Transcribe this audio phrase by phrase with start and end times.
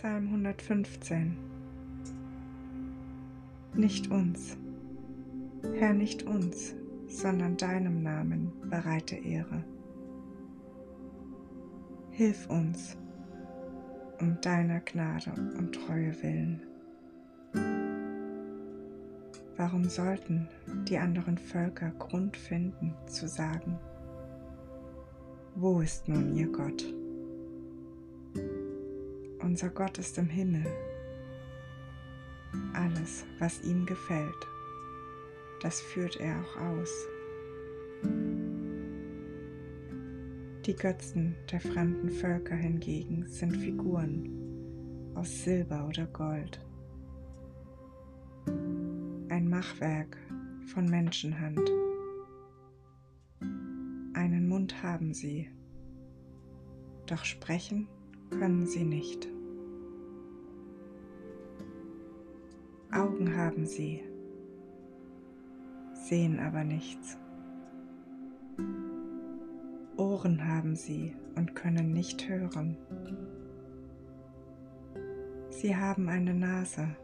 [0.00, 1.36] Psalm 115
[3.74, 4.56] Nicht uns,
[5.74, 6.74] Herr, nicht uns,
[7.06, 9.62] sondern deinem Namen bereite Ehre.
[12.12, 12.96] Hilf uns
[14.20, 16.62] um deiner Gnade und Treue willen.
[19.58, 20.48] Warum sollten
[20.88, 23.78] die anderen Völker Grund finden zu sagen,
[25.56, 26.86] wo ist nun ihr Gott?
[29.50, 30.64] Unser Gott ist im Himmel.
[32.72, 34.46] Alles, was ihm gefällt,
[35.60, 37.08] das führt er auch aus.
[40.64, 46.64] Die Götzen der fremden Völker hingegen sind Figuren aus Silber oder Gold
[49.30, 50.16] ein Machwerk
[50.66, 51.68] von Menschenhand.
[54.14, 55.50] Einen Mund haben sie,
[57.06, 57.88] doch sprechen
[58.30, 59.28] können sie nicht.
[63.20, 64.02] Augen haben sie,
[65.92, 67.18] sehen aber nichts.
[69.98, 72.78] Ohren haben sie und können nicht hören.
[75.50, 76.96] Sie haben eine Nase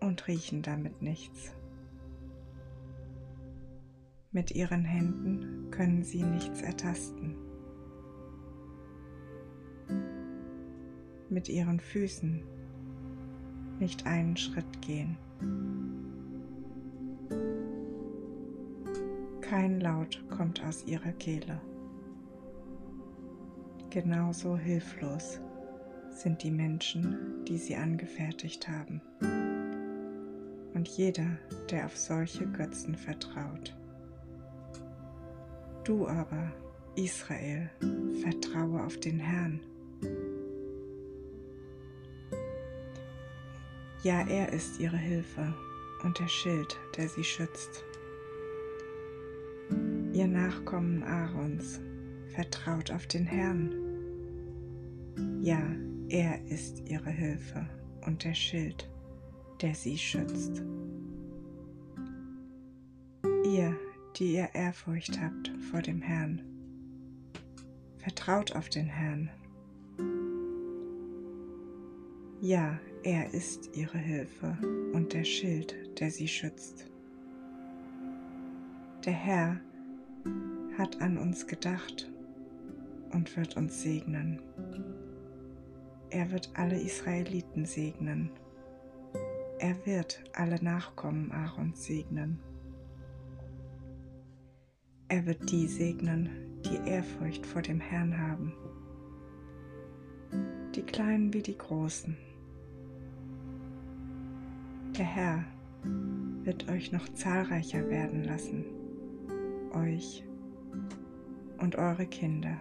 [0.00, 1.54] und riechen damit nichts.
[4.30, 7.38] Mit ihren Händen können sie nichts ertasten.
[11.30, 12.42] Mit ihren Füßen
[13.80, 15.16] nicht einen Schritt gehen.
[19.40, 21.60] Kein Laut kommt aus ihrer Kehle.
[23.90, 25.40] Genauso hilflos
[26.10, 29.00] sind die Menschen, die sie angefertigt haben
[30.74, 31.38] und jeder,
[31.70, 33.74] der auf solche Götzen vertraut.
[35.84, 36.52] Du aber,
[36.96, 37.70] Israel,
[38.20, 39.60] vertraue auf den Herrn.
[44.04, 45.54] Ja, er ist ihre Hilfe
[46.02, 47.82] und der Schild, der sie schützt.
[50.12, 51.80] Ihr Nachkommen Aarons,
[52.34, 53.72] vertraut auf den Herrn.
[55.40, 55.62] Ja,
[56.10, 57.66] er ist ihre Hilfe
[58.04, 58.90] und der Schild,
[59.62, 60.62] der sie schützt.
[63.46, 63.74] Ihr,
[64.16, 66.42] die ihr Ehrfurcht habt vor dem Herrn,
[67.96, 69.30] vertraut auf den Herrn.
[72.44, 74.58] Ja, er ist ihre Hilfe
[74.92, 76.90] und der Schild, der sie schützt.
[79.06, 79.60] Der Herr
[80.76, 82.12] hat an uns gedacht
[83.12, 84.42] und wird uns segnen.
[86.10, 88.30] Er wird alle Israeliten segnen
[89.64, 92.38] er wird alle Nachkommen Aarons segnen.
[95.08, 98.52] Er wird die segnen, die Ehrfurcht vor dem Herrn haben,
[100.74, 102.14] die Kleinen wie die Großen.
[104.96, 105.44] Der Herr
[106.44, 108.64] wird euch noch zahlreicher werden lassen,
[109.72, 110.24] euch
[111.58, 112.56] und eure Kinder.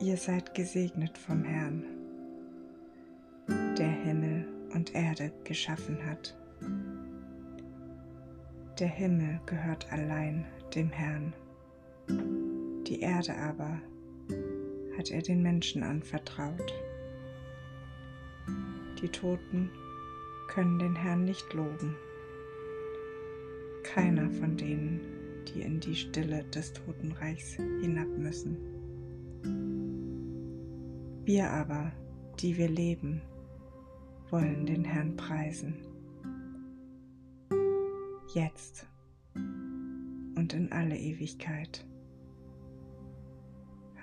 [0.00, 1.82] Ihr seid gesegnet vom Herrn
[3.48, 6.36] der Himmel und Erde geschaffen hat.
[8.78, 11.32] Der Himmel gehört allein dem Herrn,
[12.86, 13.80] die Erde aber
[14.96, 16.72] hat er den Menschen anvertraut.
[19.00, 19.70] Die Toten
[20.48, 21.96] können den Herrn nicht loben.
[23.84, 25.00] Keiner von denen,
[25.46, 28.56] die in die Stille des Totenreichs hinab müssen.
[31.24, 31.92] Wir aber,
[32.40, 33.20] die wir leben,
[34.30, 35.74] wollen den Herrn preisen.
[38.34, 38.86] Jetzt
[40.34, 41.86] und in alle Ewigkeit.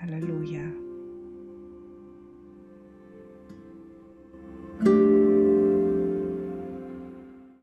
[0.00, 0.62] Halleluja.